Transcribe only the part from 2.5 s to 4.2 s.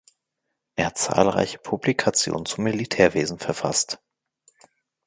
Militärwesen verfasst.